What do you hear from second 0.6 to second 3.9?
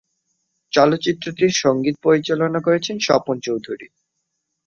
চলচ্চিত্রটির সঙ্গীত পরিচালনা করেছিলেন স্বপন চক্রবর্তী।